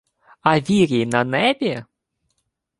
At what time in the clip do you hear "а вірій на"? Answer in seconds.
0.41-1.23